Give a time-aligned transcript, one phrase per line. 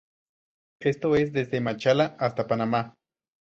[0.81, 2.95] Esto es desde Machala hasta Panamá.